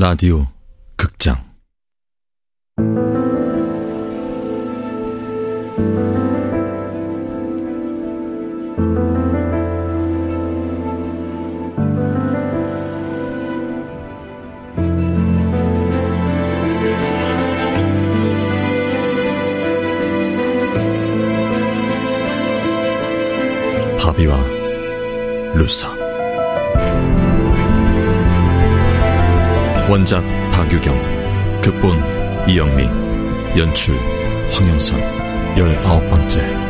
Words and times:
라디오 0.00 0.46
극장. 0.96 1.44
바비와 23.98 24.38
루사 25.56 25.97
원작 29.88 30.22
박유경 30.52 31.60
극본 31.62 31.98
이영미 32.46 32.84
연출 33.58 33.98
황영선. 34.50 35.00
열아홉 35.56 36.06
번째 36.10 36.67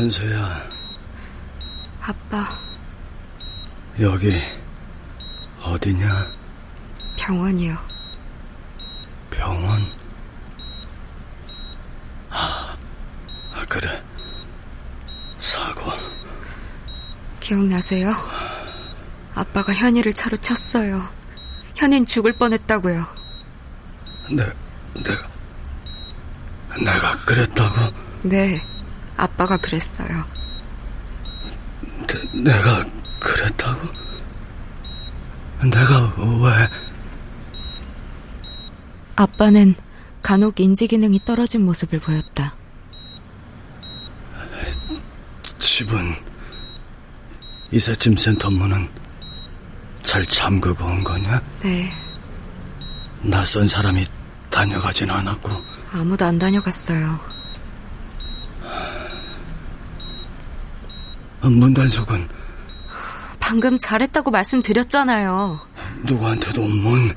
현서야. 0.00 0.66
아빠. 2.00 2.42
여기 4.00 4.40
어디냐? 5.62 6.26
병원이요. 7.18 7.76
병원? 9.30 9.84
아, 12.30 12.74
그래. 13.68 14.02
사고. 15.38 15.92
기억나세요? 17.40 18.10
아빠가 19.34 19.74
현이를 19.74 20.14
차로 20.14 20.38
쳤어요. 20.38 21.02
현인 21.76 22.06
죽을 22.06 22.32
뻔했다고요. 22.32 23.04
내, 24.30 24.46
내가, 25.04 25.28
내가 26.82 27.16
그랬다고? 27.26 27.94
네. 28.22 28.62
아빠가 29.20 29.56
그랬어요. 29.58 30.24
내, 32.32 32.42
내가 32.42 32.84
그랬다고? 33.18 33.88
내가 35.62 36.14
왜? 36.42 36.68
아빠는 39.16 39.74
간혹 40.22 40.58
인지 40.60 40.86
기능이 40.86 41.20
떨어진 41.24 41.64
모습을 41.66 42.00
보였다. 42.00 42.54
집은 45.58 46.14
이삿짐 47.72 48.16
센터 48.16 48.50
문은 48.50 48.88
잘 50.02 50.24
잠그고 50.24 50.84
온 50.86 51.04
거냐? 51.04 51.42
네. 51.62 51.88
낯선 53.22 53.68
사람이 53.68 54.06
다녀가진 54.48 55.10
않았고 55.10 55.50
아무도 55.92 56.24
안 56.24 56.38
다녀갔어요. 56.38 57.29
문단속은 61.42 62.28
방금 63.38 63.78
잘했다고 63.78 64.30
말씀드렸잖아요. 64.30 65.60
누구한테도 66.04 66.62
문 66.62 67.14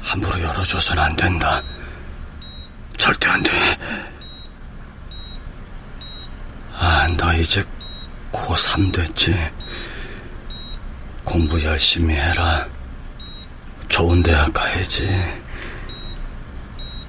함부로 0.00 0.40
열어줘선 0.40 0.98
안 0.98 1.14
된다. 1.16 1.62
절대 2.96 3.28
안 3.28 3.42
돼. 3.42 3.50
아, 6.76 7.06
너 7.16 7.32
이제 7.34 7.64
고3 8.32 8.92
됐지? 8.92 9.34
공부 11.24 11.62
열심히 11.62 12.14
해라. 12.14 12.66
좋은 13.88 14.22
대학 14.22 14.52
가야지. 14.52 15.08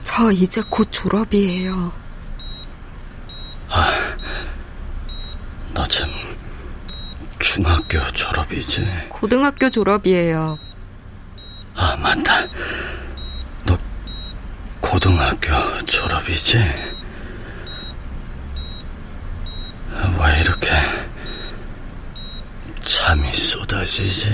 저 0.04 0.32
이제 0.32 0.62
곧 0.70 0.88
졸업이에요. 0.92 1.92
아, 3.70 3.92
너 5.86 5.88
참 5.88 6.10
중학교 7.38 8.00
졸업이지. 8.12 9.08
고등학교 9.10 9.70
졸업이에요. 9.70 10.58
아, 11.76 11.96
맞다. 11.98 12.42
너 13.66 13.78
고등학교 14.82 15.52
졸업이지? 15.86 16.58
왜 20.18 20.42
이렇게 20.42 20.70
잠이 22.82 23.32
쏟아지지? 23.32 24.30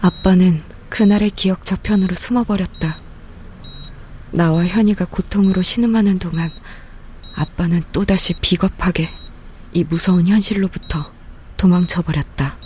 아빠는 0.00 0.62
그날의 0.88 1.30
기억 1.30 1.64
저편으로 1.64 2.14
숨어버렸다. 2.14 2.98
나와 4.36 4.66
현이가 4.66 5.06
고통으로 5.06 5.62
신음하는 5.62 6.18
동안 6.18 6.50
아빠는 7.34 7.82
또다시 7.90 8.34
비겁하게 8.34 9.08
이 9.72 9.82
무서운 9.82 10.26
현실로부터 10.26 11.10
도망쳐버렸다. 11.56 12.58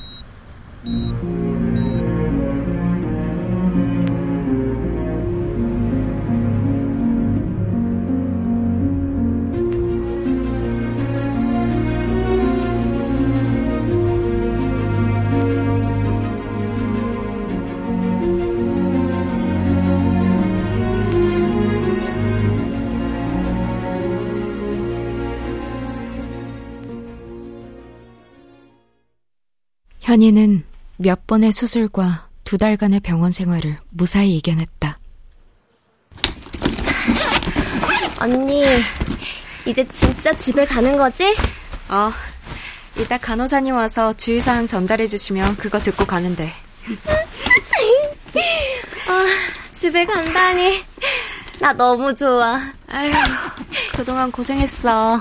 현이는 30.11 30.65
몇 30.97 31.29
번의 31.29 31.53
수술과 31.53 32.31
두 32.43 32.59
달간의 32.59 32.99
병원 32.99 33.31
생활을 33.31 33.79
무사히 33.91 34.39
이겨냈다. 34.39 34.99
언니, 38.19 38.65
이제 39.67 39.87
진짜 39.87 40.37
집에 40.37 40.65
가는 40.65 40.97
거지? 40.97 41.33
어, 41.89 42.11
이따 42.99 43.17
간호사님 43.19 43.73
와서 43.73 44.13
주의사항 44.15 44.67
전달해 44.67 45.07
주시면 45.07 45.57
그거 45.59 45.79
듣고 45.79 46.05
가는데. 46.05 46.53
아, 49.07 49.25
집에 49.73 50.05
간다니. 50.05 50.83
나 51.61 51.73
너무 51.73 52.13
좋아. 52.13 52.59
아휴, 52.89 53.13
그동안 53.95 54.33
고생했어. 54.33 55.21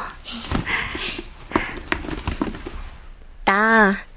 나 3.46 4.09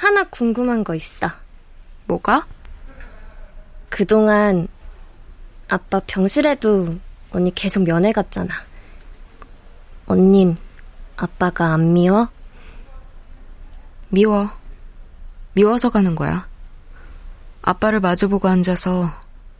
하나 0.00 0.24
궁금한 0.24 0.82
거 0.82 0.94
있어. 0.94 1.30
뭐가? 2.06 2.46
그동안 3.90 4.66
아빠 5.68 6.00
병실에도 6.06 6.98
언니 7.32 7.54
계속 7.54 7.82
면회 7.82 8.10
갔잖아. 8.10 8.48
언닌 10.06 10.56
아빠가 11.18 11.74
안 11.74 11.92
미워? 11.92 12.30
미워. 14.08 14.48
미워서 15.52 15.90
가는 15.90 16.14
거야. 16.14 16.48
아빠를 17.60 18.00
마주보고 18.00 18.48
앉아서 18.48 19.06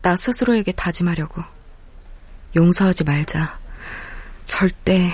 나 0.01 0.15
스스로에게 0.15 0.71
다짐하려고. 0.71 1.43
용서하지 2.55 3.03
말자. 3.03 3.59
절대 4.45 5.07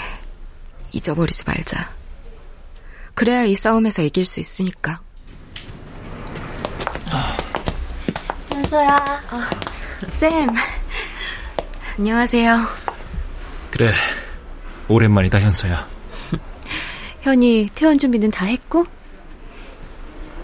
잊어버리지 0.93 1.43
말자. 1.45 1.93
그래야 3.13 3.43
이 3.43 3.55
싸움에서 3.55 4.03
이길 4.03 4.25
수 4.25 4.39
있으니까. 4.39 5.01
서야. 8.69 9.21
어, 9.31 10.07
쌤. 10.09 10.49
안녕하세요. 11.97 12.55
그래. 13.71 13.93
오랜만이다, 14.87 15.39
현서야. 15.39 15.87
현이 17.21 17.69
퇴원 17.75 17.97
준비는 17.97 18.31
다 18.31 18.45
했고? 18.45 18.85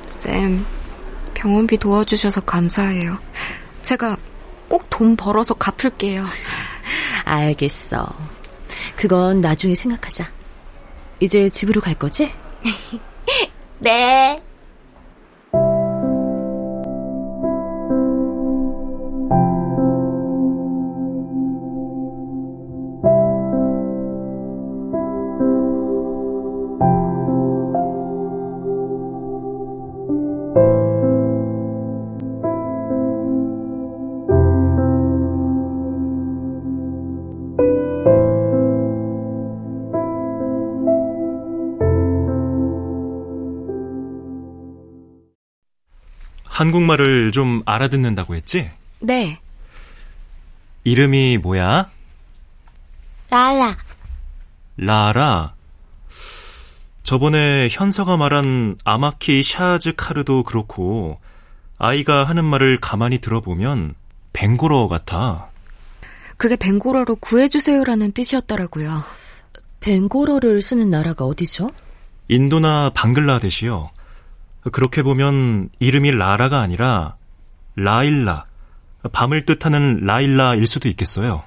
쌤, 0.05 0.65
병원비 1.33 1.77
도와주셔서 1.77 2.41
감사해요. 2.41 3.17
제가 3.81 4.17
꼭 4.67 4.83
돈 4.89 5.15
벌어서 5.15 5.53
갚을게요. 5.55 6.23
알겠어. 7.25 8.07
그건 8.95 9.41
나중에 9.41 9.75
생각하자. 9.75 10.29
이제 11.19 11.49
집으로 11.49 11.81
갈 11.81 11.93
거지? 11.95 12.31
네. 13.79 14.41
한국말을 46.63 47.33
좀 47.33 47.61
알아듣는다고 47.65 48.35
했지? 48.35 48.69
네, 49.01 49.37
이름이 50.85 51.39
뭐야? 51.39 51.89
라라. 53.29 53.75
라라. 54.77 55.55
저번에 57.03 57.67
현서가 57.69 58.15
말한 58.15 58.77
아마키 58.85 59.43
샤즈 59.43 59.95
카르도 59.97 60.43
그렇고 60.43 61.19
아이가 61.77 62.23
하는 62.23 62.45
말을 62.45 62.79
가만히 62.79 63.19
들어보면 63.19 63.95
벵고러 64.31 64.87
같아. 64.87 65.49
그게 66.37 66.55
벵고러로 66.55 67.17
구해주세요라는 67.17 68.13
뜻이었더라고요. 68.13 69.03
벵고러를 69.81 70.61
쓰는 70.61 70.89
나라가 70.89 71.25
어디죠? 71.25 71.71
인도나 72.29 72.91
방글라데시요. 72.93 73.91
그렇게 74.71 75.03
보면 75.03 75.69
이름이 75.79 76.11
라라가 76.11 76.61
아니라 76.61 77.17
라일라, 77.75 78.45
밤을 79.11 79.45
뜻하는 79.45 80.05
라일라일 80.05 80.65
수도 80.67 80.87
있겠어요. 80.89 81.43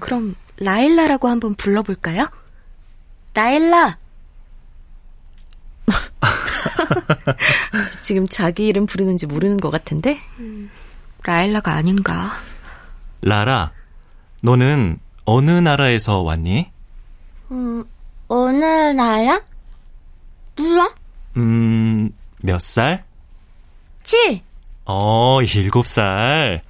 그럼 0.00 0.34
라일라라고 0.56 1.28
한번 1.28 1.54
불러볼까요? 1.54 2.26
라일라! 3.34 3.98
지금 8.02 8.26
자기 8.28 8.66
이름 8.66 8.86
부르는지 8.86 9.26
모르는 9.26 9.58
것 9.58 9.70
같은데? 9.70 10.18
라일라가 11.22 11.74
아닌가. 11.74 12.30
라라, 13.22 13.72
너는 14.40 14.98
어느 15.24 15.50
나라에서 15.50 16.20
왔니? 16.20 16.70
음, 17.50 17.84
어느 18.28 18.64
나라? 18.64 19.40
몰라? 20.56 20.94
음, 21.36 22.10
몇 22.44 22.60
살? 22.60 23.06
칠. 24.02 24.42
어, 24.84 25.40
일곱 25.40 25.86
살. 25.86 26.62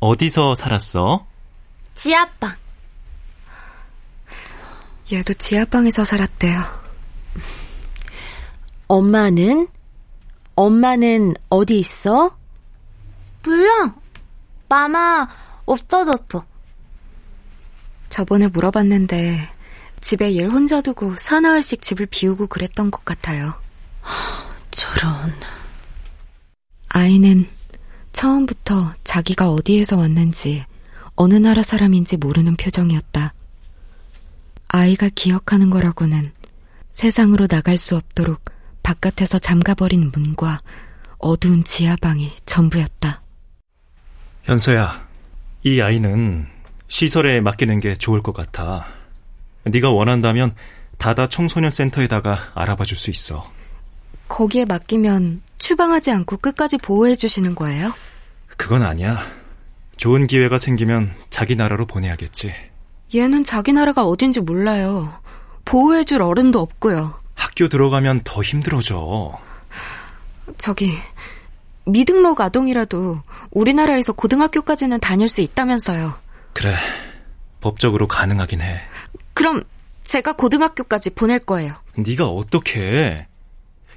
어디서 0.00 0.54
살았어? 0.54 1.26
지아빠. 1.94 2.56
얘도 5.12 5.34
지하방에서 5.34 6.02
살았대요. 6.06 6.58
엄마는? 8.88 9.68
엄마는 10.54 11.34
어디 11.50 11.78
있어? 11.78 12.34
몰라. 13.44 13.94
마마 14.70 15.28
없어졌어. 15.66 16.46
저번에 18.08 18.48
물어봤는데 18.48 19.40
집에 20.00 20.36
얘 20.36 20.44
혼자 20.44 20.80
두고 20.80 21.16
사나흘씩 21.16 21.82
집을 21.82 22.06
비우고 22.06 22.46
그랬던 22.46 22.90
것 22.90 23.04
같아요. 23.04 23.65
저런. 24.76 25.32
아이는 26.90 27.46
처음부터 28.12 28.92
자기가 29.04 29.50
어디에서 29.50 29.96
왔는지 29.96 30.64
어느 31.14 31.34
나라 31.34 31.62
사람인지 31.62 32.18
모르는 32.18 32.56
표정이었다. 32.56 33.32
아이가 34.68 35.08
기억하는 35.14 35.70
거라고는 35.70 36.30
세상으로 36.92 37.46
나갈 37.46 37.78
수 37.78 37.96
없도록 37.96 38.42
바깥에서 38.82 39.38
잠가버린 39.38 40.10
문과 40.14 40.60
어두운 41.18 41.64
지하방이 41.64 42.32
전부였다. 42.44 43.22
현서야, 44.44 45.06
이 45.64 45.80
아이는 45.80 46.46
시설에 46.88 47.40
맡기는 47.40 47.80
게 47.80 47.94
좋을 47.94 48.22
것 48.22 48.34
같아. 48.34 48.86
네가 49.64 49.90
원한다면 49.90 50.54
다다 50.98 51.28
청소년 51.28 51.70
센터에다가 51.70 52.52
알아봐 52.54 52.84
줄 52.84 52.98
수 52.98 53.10
있어. 53.10 53.55
거기에 54.28 54.64
맡기면 54.64 55.42
추방하지 55.58 56.10
않고 56.10 56.38
끝까지 56.38 56.78
보호해 56.78 57.14
주시는 57.14 57.54
거예요? 57.54 57.92
그건 58.56 58.82
아니야. 58.82 59.24
좋은 59.96 60.26
기회가 60.26 60.58
생기면 60.58 61.14
자기 61.30 61.56
나라로 61.56 61.86
보내야겠지. 61.86 62.52
얘는 63.14 63.44
자기 63.44 63.72
나라가 63.72 64.04
어딘지 64.04 64.40
몰라요. 64.40 65.12
보호해 65.64 66.04
줄 66.04 66.22
어른도 66.22 66.60
없고요. 66.60 67.14
학교 67.34 67.68
들어가면 67.68 68.22
더 68.24 68.42
힘들어져. 68.42 69.38
저기 70.58 70.92
미등록 71.86 72.40
아동이라도 72.40 73.20
우리나라에서 73.52 74.12
고등학교까지는 74.12 75.00
다닐 75.00 75.28
수 75.28 75.40
있다면서요. 75.40 76.14
그래, 76.52 76.76
법적으로 77.60 78.08
가능하긴 78.08 78.60
해. 78.60 78.80
그럼 79.34 79.62
제가 80.04 80.34
고등학교까지 80.34 81.10
보낼 81.10 81.38
거예요. 81.40 81.74
네가 81.96 82.28
어떻게 82.28 82.80
해? 82.80 83.26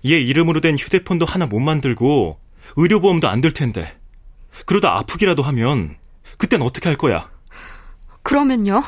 얘 0.05 0.19
이름으로 0.19 0.61
된 0.61 0.77
휴대폰도 0.77 1.25
하나 1.25 1.45
못 1.45 1.59
만들고 1.59 2.39
의료보험도 2.77 3.27
안 3.27 3.41
될 3.41 3.51
텐데. 3.51 3.97
그러다 4.65 4.97
아프기라도 4.97 5.41
하면 5.43 5.95
그땐 6.37 6.61
어떻게 6.61 6.89
할 6.89 6.97
거야? 6.97 7.29
그러면요? 8.23 8.83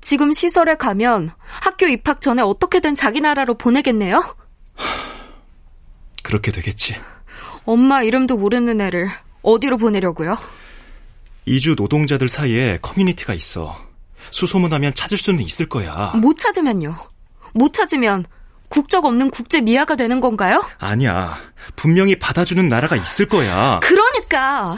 지금 0.00 0.32
시설에 0.32 0.76
가면 0.76 1.30
학교 1.62 1.86
입학 1.86 2.20
전에 2.20 2.42
어떻게든 2.42 2.94
자기 2.94 3.20
나라로 3.20 3.54
보내겠네요? 3.58 4.20
그렇게 6.22 6.52
되겠지. 6.52 6.96
엄마 7.64 8.02
이름도 8.02 8.36
모르는 8.36 8.80
애를 8.80 9.08
어디로 9.42 9.78
보내려고요? 9.78 10.36
이주 11.46 11.74
노동자들 11.76 12.28
사이에 12.28 12.78
커뮤니티가 12.82 13.34
있어. 13.34 13.76
수소문하면 14.30 14.94
찾을 14.94 15.18
수는 15.18 15.42
있을 15.42 15.68
거야. 15.68 16.12
못 16.16 16.36
찾으면요? 16.38 16.94
못 17.54 17.72
찾으면 17.72 18.24
국적 18.70 19.04
없는 19.04 19.30
국제 19.30 19.60
미아가 19.60 19.96
되는 19.96 20.20
건가요? 20.20 20.62
아니야. 20.78 21.36
분명히 21.76 22.18
받아주는 22.18 22.66
나라가 22.68 22.96
있을 22.96 23.26
거야. 23.26 23.80
그러니까 23.82 24.76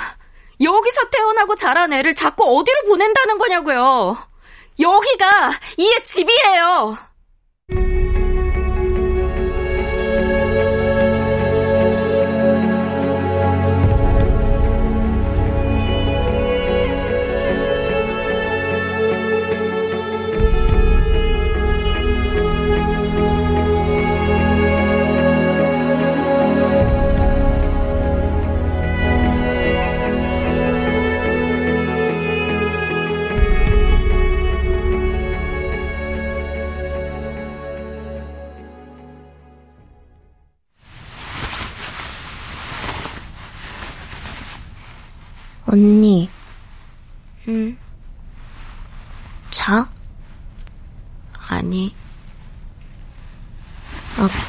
여기서 0.60 1.10
태어나고 1.10 1.54
자란 1.54 1.92
애를 1.92 2.14
자꾸 2.14 2.44
어디로 2.58 2.82
보낸다는 2.88 3.38
거냐고요. 3.38 4.16
여기가 4.80 5.50
이의 5.76 6.02
집이에요. 6.02 6.96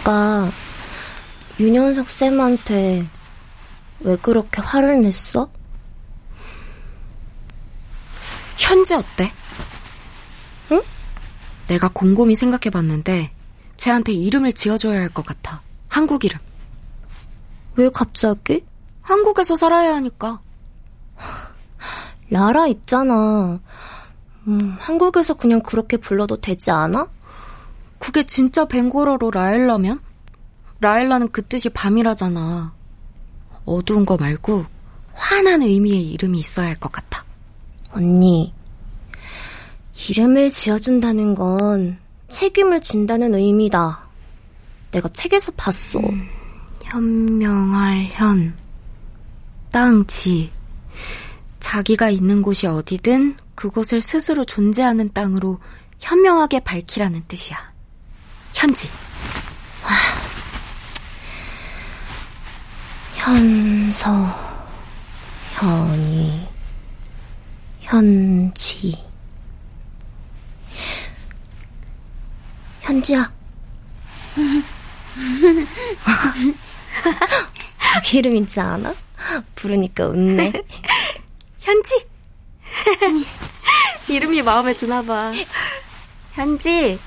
아까 0.04 0.50
윤현석 1.62 2.10
쌤한테 2.10 3.08
왜 4.02 4.16
그렇게 4.18 4.62
화를 4.62 5.02
냈어? 5.02 5.50
현지 8.58 8.94
어때? 8.94 9.32
응? 10.72 10.82
내가 11.68 11.88
곰곰이 11.88 12.36
생각해봤는데 12.36 13.32
쟤한테 13.78 14.12
이름을 14.12 14.52
지어줘야 14.54 15.00
할 15.00 15.10
것 15.10 15.26
같아. 15.26 15.62
한국 15.88 16.26
이름. 16.26 16.38
왜 17.76 17.90
갑자기? 17.90 18.66
한국에서 19.02 19.56
살아야 19.56 19.96
하니까. 19.96 20.42
라라 22.30 22.68
있잖아. 22.68 23.60
음, 24.48 24.76
한국에서 24.80 25.36
그냥 25.36 25.62
그렇게 25.62 25.96
불러도 25.96 26.42
되지 26.42 26.72
않아? 26.72 27.08
그게 28.04 28.24
진짜 28.24 28.66
벵고러로 28.66 29.32
라엘라면? 29.32 29.98
라엘라는 30.82 31.32
그 31.32 31.42
뜻이 31.42 31.70
밤이라잖아. 31.70 32.74
어두운 33.64 34.06
거 34.06 34.18
말고 34.18 34.66
환한 35.14 35.62
의미의 35.62 36.10
이름이 36.12 36.38
있어야 36.38 36.68
할 36.68 36.76
것 36.76 36.92
같아. 36.92 37.24
언니, 37.94 38.54
이름을 40.10 40.52
지어준다는 40.52 41.34
건 41.34 41.98
책임을 42.28 42.82
진다는 42.82 43.36
의미다. 43.36 44.04
내가 44.92 45.08
책에서 45.08 45.54
봤어. 45.56 46.00
음, 46.00 46.28
현명할 46.84 48.10
현. 48.12 48.54
땅지. 49.72 50.52
자기가 51.62 52.10
있는 52.10 52.42
곳이 52.42 52.68
어디든 52.68 53.38
그곳을 53.56 54.02
스스로 54.02 54.44
존재하는 54.44 55.10
땅으로 55.14 55.60
현명하게 56.00 56.60
밝히라는 56.66 57.24
뜻이야. 57.30 57.73
현지. 58.54 58.90
아, 59.84 59.98
현서, 63.16 64.10
현이, 65.56 66.48
현지. 67.82 68.96
현지야. 72.82 73.32
자기 77.80 78.18
이름 78.18 78.36
있지 78.38 78.60
않아? 78.60 78.94
부르니까 79.56 80.08
웃네. 80.08 80.52
현지. 81.60 82.06
이름이 84.10 84.42
마음에 84.42 84.74
드나 84.74 85.02
봐. 85.02 85.32
현지, 86.34 87.00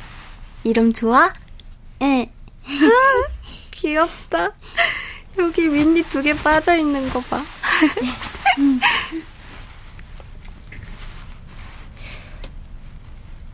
이름 0.67 0.93
좋아? 0.93 1.33
응. 2.03 2.27
귀엽다. 3.71 4.51
여기 5.39 5.73
윗니 5.73 6.03
두 6.05 6.23
개 6.23 6.35
빠져 6.35 6.75
있는 6.77 7.09
거 7.11 7.21
봐. 7.21 7.45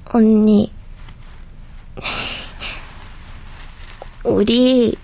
언니, 0.06 0.70
우리 4.24 4.94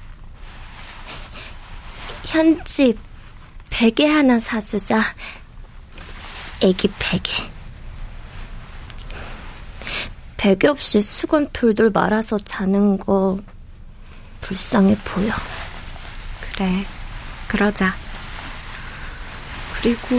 현지 2.27 2.97
베개 3.71 4.07
하나 4.07 4.39
사주자. 4.39 5.03
애기 6.61 6.89
베개. 6.99 7.33
베개 10.49 10.67
없이 10.69 11.03
수건 11.03 11.47
돌돌 11.53 11.91
말아서 11.91 12.39
자는 12.39 12.97
거 12.97 13.37
불쌍해 14.41 14.97
보여. 15.05 15.31
그래, 16.41 16.85
그러자. 17.49 17.95
그리고 19.75 20.17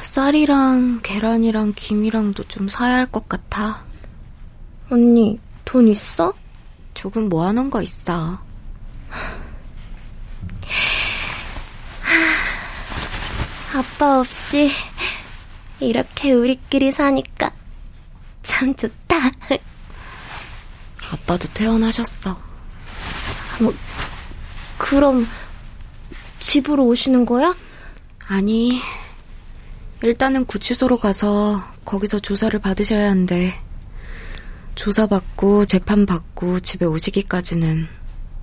쌀이랑 0.00 1.00
계란이랑 1.02 1.74
김이랑도 1.76 2.44
좀 2.44 2.70
사야 2.70 2.94
할 2.94 3.06
것 3.08 3.28
같아. 3.28 3.84
언니, 4.88 5.38
돈 5.66 5.88
있어? 5.88 6.32
조금 6.94 7.28
모아놓은 7.28 7.68
거 7.68 7.82
있어. 7.82 8.38
아빠 13.74 14.20
없이 14.20 14.70
이렇게 15.80 16.32
우리끼리 16.32 16.92
사니까 16.92 17.52
참 18.40 18.74
좋다. 18.74 19.05
아빠도 21.10 21.48
퇴원하셨어. 21.54 22.38
뭐, 23.60 23.74
그럼 24.78 25.26
집으로 26.38 26.84
오시는 26.86 27.26
거야? 27.26 27.54
아니, 28.28 28.80
일단은 30.02 30.44
구치소로 30.44 30.98
가서 30.98 31.58
거기서 31.84 32.18
조사를 32.18 32.58
받으셔야 32.60 33.10
한대. 33.10 33.52
조사받고 34.74 35.64
재판받고 35.64 36.60
집에 36.60 36.84
오시기까지는 36.84 37.86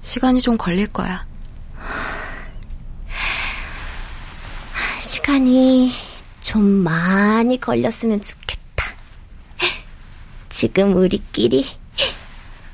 시간이 0.01 0.41
좀 0.41 0.57
걸릴 0.57 0.87
거야. 0.87 1.25
시간이 4.99 5.91
좀 6.39 6.63
많이 6.63 7.59
걸렸으면 7.59 8.19
좋겠다. 8.21 8.42
지금 10.53 10.95
우리끼리 10.95 11.65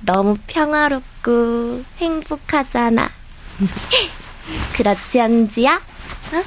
너무 0.01 0.38
평화롭고 0.48 1.86
행복하잖아. 1.98 3.09
그렇지, 4.75 5.21
언지야? 5.21 5.81
어? 6.33 6.43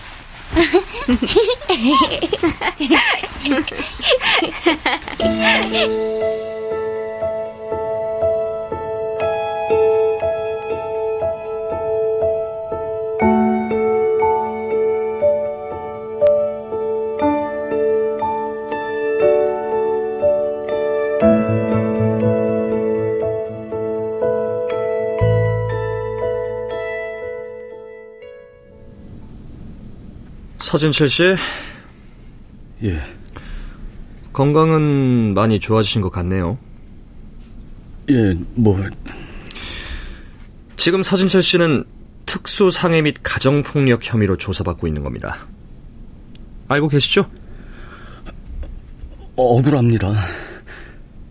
서진철 30.72 31.10
씨? 31.10 31.36
예. 32.84 33.02
건강은 34.32 35.34
많이 35.34 35.60
좋아지신 35.60 36.00
것 36.00 36.10
같네요. 36.10 36.56
예, 38.08 38.34
뭐. 38.54 38.82
지금 40.78 41.02
서진철 41.02 41.42
씨는 41.42 41.84
특수상해 42.24 43.02
및 43.02 43.16
가정폭력 43.22 44.00
혐의로 44.02 44.38
조사받고 44.38 44.86
있는 44.86 45.02
겁니다. 45.02 45.46
알고 46.68 46.88
계시죠? 46.88 47.30
억울합니다. 49.36 50.08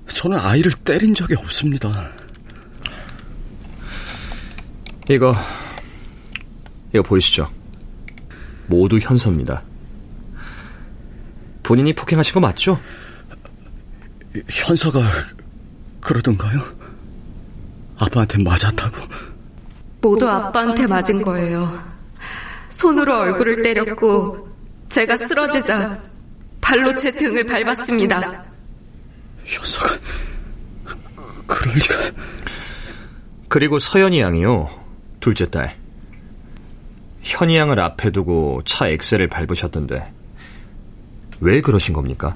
저는 0.06 0.38
아이를 0.38 0.72
때린 0.72 1.16
적이 1.16 1.34
없습니다. 1.40 2.12
이거, 5.10 5.34
이거 6.94 7.02
보이시죠? 7.02 7.61
모두 8.72 8.98
현서입니다. 8.98 9.62
본인이 11.62 11.94
폭행하신 11.94 12.34
거 12.34 12.40
맞죠? 12.40 12.80
현서가 14.50 15.02
그러던가요? 16.00 16.62
아빠한테 17.98 18.42
맞았다고? 18.42 18.98
모두 20.02 20.28
아빠한테 20.28 20.88
맞은 20.88 21.22
거예요. 21.22 21.68
손으로 22.70 23.14
얼굴을 23.18 23.62
때렸고 23.62 24.48
제가 24.88 25.18
쓰러지자 25.18 26.02
발로 26.62 26.96
제 26.96 27.12
등을 27.12 27.46
밟았습니다. 27.46 28.46
현서가 29.44 29.98
그럴 31.46 31.76
리가... 31.76 31.96
그리고 33.50 33.80
서연이 33.80 34.22
양이요. 34.22 34.70
둘째 35.20 35.50
딸. 35.50 35.81
현이 37.22 37.56
양을 37.58 37.80
앞에 37.80 38.12
두고 38.12 38.62
차 38.66 38.88
엑셀을 38.88 39.28
밟으셨던데 39.28 40.12
왜 41.40 41.62
그러신 41.62 41.94
겁니까? 41.94 42.36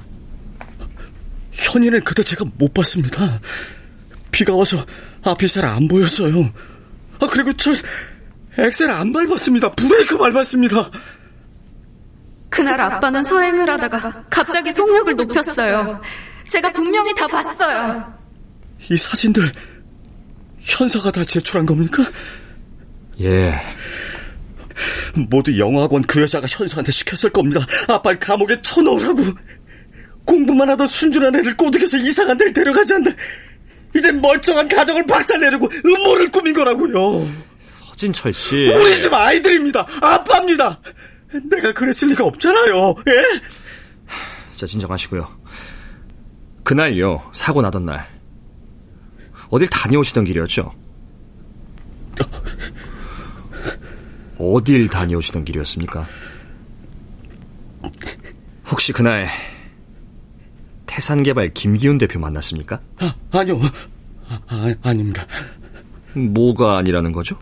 현이는 1.51 2.03
그때 2.03 2.23
제가 2.23 2.45
못 2.57 2.73
봤습니다. 2.73 3.39
비가 4.31 4.55
와서 4.55 4.77
앞이 5.23 5.47
잘 5.47 5.65
안 5.65 5.87
보였어요. 5.87 6.51
아 7.19 7.27
그리고 7.31 7.53
저 7.53 7.71
엑셀 8.57 8.89
안 8.91 9.11
밟았습니다. 9.11 9.71
브레이크 9.73 10.17
밟았습니다. 10.17 10.89
그날 12.49 12.79
아빠는 12.79 13.23
서행을 13.23 13.69
하다가 13.69 14.25
갑자기 14.29 14.71
속력을 14.71 15.15
높였어요. 15.15 16.01
제가 16.47 16.71
분명히 16.73 17.13
다 17.15 17.27
봤어요. 17.27 18.13
이 18.89 18.95
사진들 18.97 19.51
현서가 20.59 21.11
다 21.11 21.23
제출한 21.23 21.65
겁니까? 21.65 22.03
예. 23.21 23.53
모두 25.15 25.57
영어학원 25.57 26.03
그 26.03 26.21
여자가 26.21 26.47
현서한테 26.47 26.91
시켰을 26.91 27.31
겁니다. 27.31 27.65
아빠를 27.87 28.19
감옥에 28.19 28.61
쳐넣으라고. 28.61 29.23
공부만 30.25 30.69
하던 30.71 30.87
순준한 30.87 31.35
애를 31.35 31.55
꼬드겨서 31.55 31.97
이상한 31.97 32.37
데를 32.37 32.51
데려가지 32.51 32.95
않는 32.95 33.15
이제 33.95 34.11
멀쩡한 34.11 34.67
가정을 34.67 35.05
박살내려고 35.05 35.69
음모를 35.85 36.31
꾸민 36.31 36.53
거라고요. 36.53 37.29
서진철 37.61 38.33
씨. 38.33 38.67
우리 38.67 38.99
집 38.99 39.13
아이들입니다. 39.13 39.87
아빠입니다. 40.01 40.79
내가 41.49 41.71
그랬을 41.73 42.09
리가 42.09 42.25
없잖아요. 42.25 42.95
예? 43.07 43.41
자, 44.55 44.65
진정하시고요. 44.65 45.27
그날요, 46.63 47.29
사고 47.33 47.61
나던 47.61 47.85
날. 47.85 48.07
어딜 49.49 49.67
다녀오시던 49.67 50.25
길이었죠? 50.25 50.73
어딜 54.53 54.87
다녀오시던 54.87 55.45
길이었습니까? 55.45 56.05
혹시 58.69 58.91
그날 58.93 59.29
태산개발 60.85 61.53
김기훈 61.53 61.97
대표 61.97 62.19
만났습니까? 62.19 62.79
아, 62.99 63.13
아니요. 63.31 63.59
아, 64.27 64.39
아, 64.47 64.75
아닙니다. 64.81 65.25
뭐가 66.13 66.77
아니라는 66.77 67.11
거죠? 67.11 67.37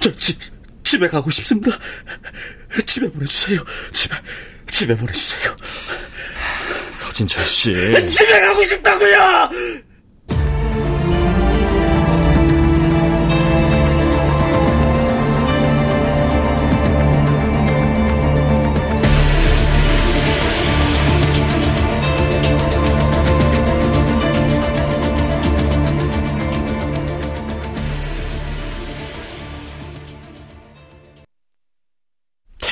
저 0.00 0.14
지, 0.18 0.36
집에 0.82 1.08
가고 1.08 1.30
싶습니다. 1.30 1.76
집에 2.86 3.10
보내주세요. 3.10 3.60
집에, 3.92 4.14
집에 4.66 4.96
보내주세요. 4.96 5.56
서진철 6.90 7.44
씨. 7.44 7.72
집에 8.10 8.40
가고 8.40 8.64
싶다고요! 8.64 9.50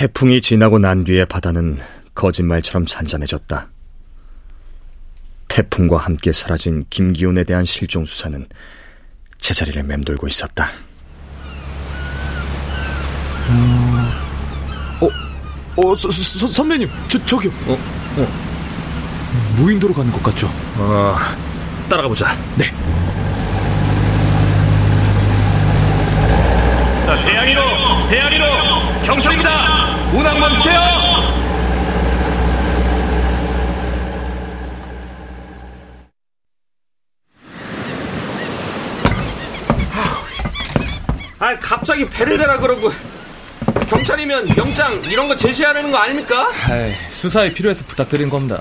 태풍이 0.02 0.40
지나고 0.40 0.80
난 0.80 1.04
뒤에 1.04 1.24
바다는 1.24 1.78
거짓말처럼 2.16 2.86
잔잔해졌다. 2.86 3.68
태풍과 5.46 5.96
함께 5.96 6.32
사라진 6.32 6.84
김기훈에 6.90 7.44
대한 7.44 7.64
실종 7.64 8.04
수사는 8.04 8.44
제자리를 9.38 9.80
맴돌고 9.84 10.26
있었다. 10.26 10.70
어, 15.00 15.08
어, 15.76 15.94
서, 15.94 16.10
서, 16.10 16.48
선배님, 16.48 16.90
저, 17.06 17.24
저기요. 17.24 17.52
어, 17.68 17.78
어. 18.16 18.28
무인도로 19.54 19.94
가는 19.94 20.10
것 20.10 20.20
같죠? 20.20 20.48
어, 20.78 21.14
따라가 21.88 22.08
보자. 22.08 22.26
네. 22.56 22.64
대하리로! 27.24 27.62
대하리로! 28.08 28.46
경찰입니다! 29.04 29.81
운항 30.14 30.38
멈추세요! 30.40 30.80
아, 41.38 41.56
갑자기 41.58 42.08
배를 42.08 42.38
대라 42.38 42.58
그러고 42.58 42.92
경찰이면 43.88 44.56
영장 44.56 45.02
이런 45.04 45.26
거 45.26 45.34
제시하라는 45.34 45.90
거 45.90 45.98
아닙니까? 45.98 46.48
에이, 46.70 46.94
수사에 47.10 47.52
필요해서 47.52 47.84
부탁드린 47.86 48.30
겁니다. 48.30 48.60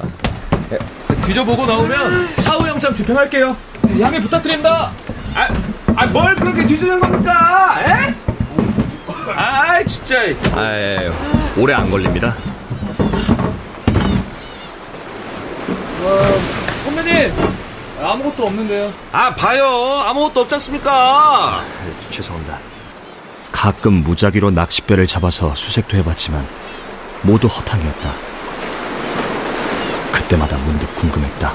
에, 0.72 0.78
뒤져보고 1.22 1.66
나오면 1.68 2.28
사후 2.38 2.68
영장 2.68 2.92
집행할게요. 2.92 3.56
양해 4.00 4.20
부탁드립니다. 4.20 4.92
아, 5.36 5.48
아, 5.96 6.06
뭘 6.08 6.36
그렇게 6.36 6.66
뒤지는 6.66 7.00
겁니까? 7.00 7.80
에? 7.86 8.16
아, 9.36 9.84
진짜. 9.84 10.16
아유, 10.56 11.12
오래 11.58 11.74
안 11.74 11.90
걸립니다. 11.90 12.36
선배님, 16.84 17.32
아무것도 18.02 18.48
없는데요. 18.48 18.94
아, 19.12 19.34
봐요. 19.36 19.68
아무것도 20.06 20.42
없지 20.42 20.56
않습니까? 20.56 21.64
죄송합니다. 22.10 22.58
가끔 23.52 23.94
무작위로 24.04 24.52
낚싯배를 24.52 25.06
잡아서 25.08 25.54
수색도 25.54 25.98
해봤지만 25.98 26.48
모두 27.22 27.48
허탕이었다. 27.48 28.14
그때마다 30.12 30.58
문득 30.58 30.94
궁금했다. 30.96 31.54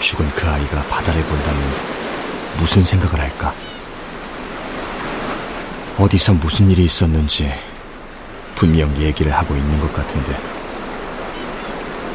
죽은 0.00 0.28
그 0.34 0.48
아이가 0.48 0.82
바다를 0.84 1.22
본다면 1.22 1.62
무슨 2.58 2.82
생각을 2.82 3.20
할까? 3.20 3.52
어디서 5.98 6.32
무슨 6.34 6.70
일이 6.70 6.84
있었는지 6.86 7.52
분명 8.60 8.94
얘기를 8.98 9.32
하고 9.32 9.56
있는 9.56 9.80
것 9.80 9.90
같은데 9.90 10.36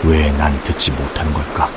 왜 0.03 0.31
난 0.33 0.61
듣지 0.63 0.91
못하는 0.91 1.33
걸까? 1.33 1.67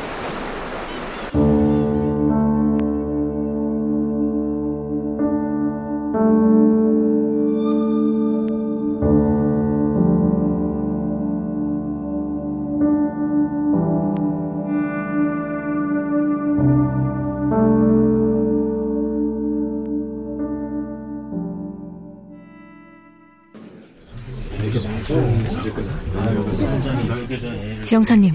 지영사님, 27.88 28.35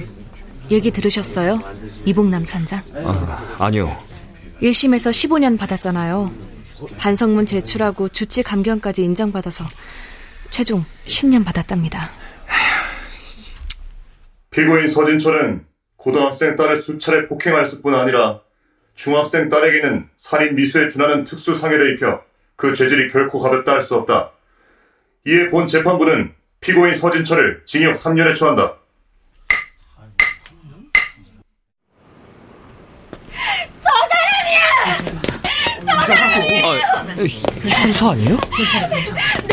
얘기 0.72 0.90
들으셨어요? 0.90 1.60
이봉남 2.06 2.44
천장. 2.44 2.80
아, 3.06 3.56
아니요. 3.60 3.96
1심에서 4.64 5.12
15년 5.12 5.60
받았잖아요. 5.60 6.32
반성문 6.98 7.46
제출하고 7.46 8.10
주치 8.10 8.42
감경까지 8.42 9.04
인정받아서 9.04 9.66
최종 10.50 10.84
10년 11.06 11.46
받았답니다. 11.46 12.10
피고인 14.50 14.88
서진철은 14.88 15.66
고등학생 15.98 16.56
딸을 16.56 16.78
수차례 16.78 17.26
폭행하였을 17.28 17.84
뿐 17.84 17.94
아니라 17.94 18.40
중학생 18.96 19.50
딸에게는 19.50 20.10
살인 20.18 20.56
미수에 20.56 20.88
준하는 20.88 21.26
특수 21.26 21.54
상해를 21.54 21.94
입혀 21.94 22.22
그 22.56 22.74
죄질이 22.74 23.12
결코 23.12 23.40
가볍다 23.40 23.72
할 23.74 23.82
수 23.84 23.94
없다. 23.94 24.32
이에 25.28 25.52
본 25.52 25.68
재판부는 25.68 26.34
피고인 26.60 26.96
서진철을 26.96 27.62
징역 27.66 27.94
3년에 27.94 28.34
처한다. 28.36 28.78
형사 37.28 38.12
아니에요? 38.12 38.38
내 38.38 38.88
몸을 38.90 39.14
봐! 39.48 39.53